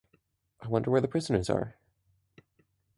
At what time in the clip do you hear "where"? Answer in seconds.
0.89-0.99